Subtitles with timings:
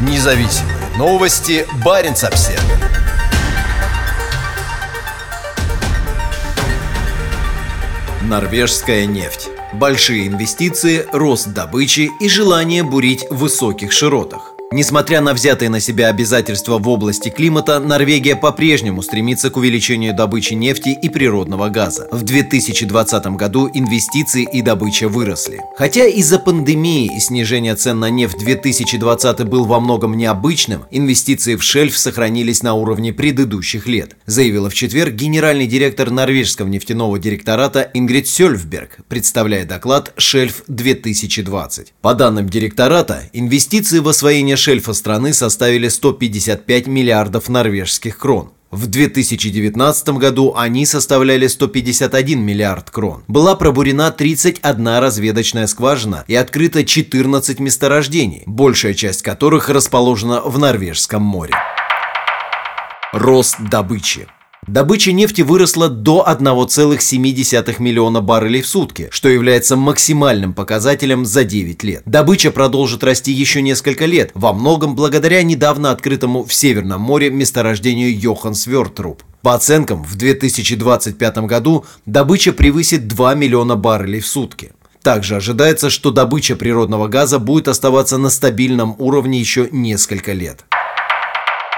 [0.00, 1.66] Независимые новости.
[1.84, 2.62] Барин обсерва
[8.22, 9.48] Норвежская нефть.
[9.74, 14.53] Большие инвестиции, рост добычи и желание бурить в высоких широтах.
[14.76, 20.54] Несмотря на взятые на себя обязательства в области климата, Норвегия по-прежнему стремится к увеличению добычи
[20.54, 22.08] нефти и природного газа.
[22.10, 25.60] В 2020 году инвестиции и добыча выросли.
[25.76, 31.62] Хотя из-за пандемии и снижения цен на нефть 2020 был во многом необычным, инвестиции в
[31.62, 38.26] шельф сохранились на уровне предыдущих лет, заявила в четверг генеральный директор норвежского нефтяного директората Ингрид
[38.26, 41.92] Сёльфберг, представляя доклад «Шельф 2020».
[42.02, 48.52] По данным директората, инвестиции в освоение шельфа страны составили 155 миллиардов норвежских крон.
[48.70, 53.24] В 2019 году они составляли 151 миллиард крон.
[53.28, 61.22] Была пробурена 31 разведочная скважина и открыто 14 месторождений, большая часть которых расположена в Норвежском
[61.22, 61.54] море.
[63.12, 64.26] Рост добычи.
[64.66, 71.82] Добыча нефти выросла до 1,7 миллиона баррелей в сутки, что является максимальным показателем за 9
[71.84, 72.02] лет.
[72.06, 78.18] Добыча продолжит расти еще несколько лет, во многом благодаря недавно открытому в Северном море месторождению
[78.18, 79.22] Йохансвёртруп.
[79.42, 84.72] По оценкам, в 2025 году добыча превысит 2 миллиона баррелей в сутки.
[85.02, 90.64] Также ожидается, что добыча природного газа будет оставаться на стабильном уровне еще несколько лет.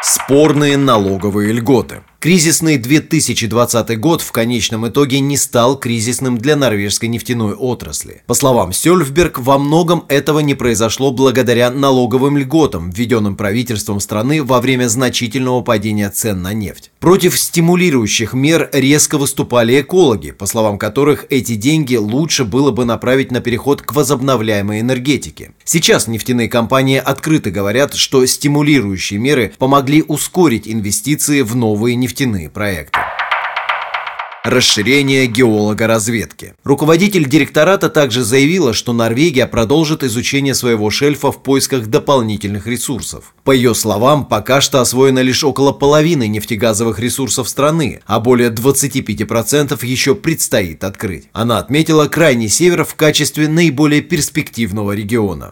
[0.00, 2.02] Спорные налоговые льготы.
[2.18, 8.22] Кризисный 2020 год в конечном итоге не стал кризисным для норвежской нефтяной отрасли.
[8.26, 14.62] По словам Сёльфберг, во многом этого не произошло благодаря налоговым льготам, введенным правительством страны во
[14.62, 16.90] время значительного падения цен на нефть.
[17.00, 23.30] Против стимулирующих мер резко выступали экологи, по словам которых эти деньги лучше было бы направить
[23.30, 25.52] на переход к возобновляемой энергетике.
[25.64, 32.48] Сейчас нефтяные компании открыто говорят, что стимулирующие меры помогли ускорить инвестиции в новые нефтяные нефтяные
[32.48, 33.00] проекты.
[34.44, 36.54] Расширение геологоразведки.
[36.62, 43.34] Руководитель директората также заявила, что Норвегия продолжит изучение своего шельфа в поисках дополнительных ресурсов.
[43.42, 49.84] По ее словам, пока что освоено лишь около половины нефтегазовых ресурсов страны, а более 25%
[49.84, 51.24] еще предстоит открыть.
[51.32, 55.50] Она отметила крайний север в качестве наиболее перспективного региона.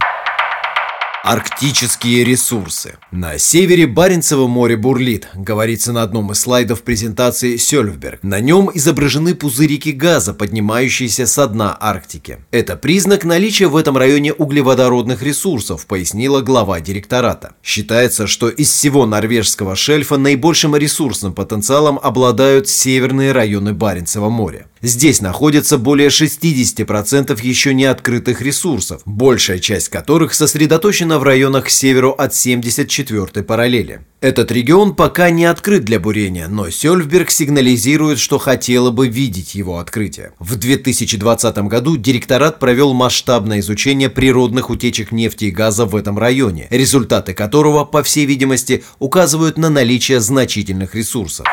[1.24, 2.98] Арктические ресурсы.
[3.10, 8.22] На севере Баренцево море бурлит, говорится на одном из слайдов презентации Сёльфберг.
[8.22, 12.40] На нем изображены пузырики газа, поднимающиеся со дна Арктики.
[12.50, 17.54] Это признак наличия в этом районе углеводородных ресурсов, пояснила глава директората.
[17.62, 24.66] Считается, что из всего норвежского шельфа наибольшим ресурсным потенциалом обладают северные районы Баренцева моря.
[24.84, 31.68] Здесь находится более 60% еще не открытых ресурсов, большая часть которых сосредоточена в районах к
[31.70, 34.02] северу от 74-й параллели.
[34.20, 39.78] Этот регион пока не открыт для бурения, но Сёльфберг сигнализирует, что хотела бы видеть его
[39.78, 40.32] открытие.
[40.38, 46.66] В 2020 году директорат провел масштабное изучение природных утечек нефти и газа в этом районе,
[46.68, 51.46] результаты которого, по всей видимости, указывают на наличие значительных ресурсов.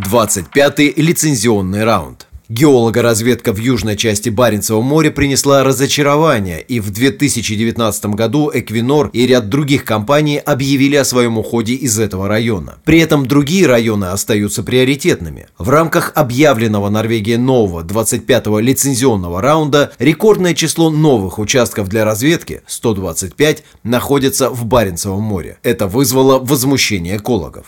[0.00, 2.26] 25-й лицензионный раунд.
[2.48, 9.48] Геологоразведка в южной части Баренцева моря принесла разочарование, и в 2019 году Эквинор и ряд
[9.48, 12.78] других компаний объявили о своем уходе из этого района.
[12.84, 15.46] При этом другие районы остаются приоритетными.
[15.58, 23.62] В рамках объявленного Норвегией нового 25-го лицензионного раунда рекордное число новых участков для разведки, 125,
[23.84, 25.58] находится в Баренцевом море.
[25.62, 27.66] Это вызвало возмущение экологов.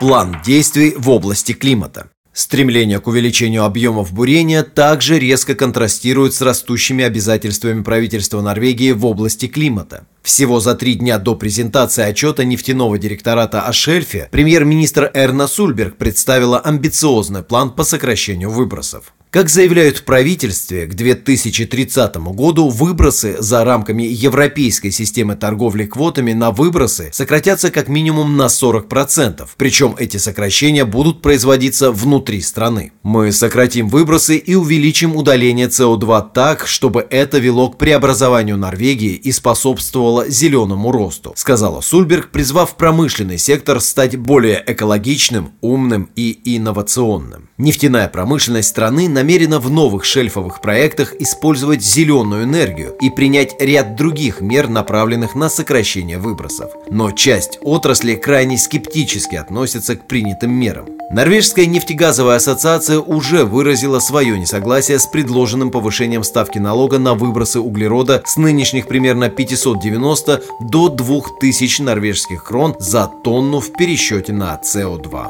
[0.00, 2.10] План действий в области климата.
[2.32, 9.48] Стремление к увеличению объемов бурения также резко контрастирует с растущими обязательствами правительства Норвегии в области
[9.48, 10.06] климата.
[10.22, 16.60] Всего за три дня до презентации отчета нефтяного директората о шельфе премьер-министр Эрна Сульберг представила
[16.60, 19.12] амбициозный план по сокращению выбросов.
[19.30, 26.50] Как заявляют в правительстве, к 2030 году выбросы за рамками европейской системы торговли квотами на
[26.50, 32.92] выбросы сократятся как минимум на 40%, причем эти сокращения будут производиться внутри страны.
[33.02, 39.30] Мы сократим выбросы и увеличим удаление СО2 так, чтобы это вело к преобразованию Норвегии и
[39.30, 47.50] способствовало зеленому росту, сказала Сульберг, призвав промышленный сектор стать более экологичным, умным и инновационным.
[47.58, 54.40] Нефтяная промышленность страны намерена в новых шельфовых проектах использовать зеленую энергию и принять ряд других
[54.40, 56.70] мер, направленных на сокращение выбросов.
[56.88, 60.86] Но часть отрасли крайне скептически относится к принятым мерам.
[61.10, 68.22] Норвежская нефтегазовая ассоциация уже выразила свое несогласие с предложенным повышением ставки налога на выбросы углерода
[68.24, 75.26] с нынешних примерно 590 до 2000 норвежских крон за тонну в пересчете на СО2.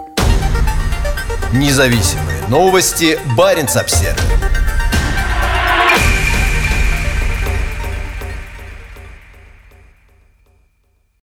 [1.54, 3.18] Независимые новости.
[3.36, 4.67] Барин обсервис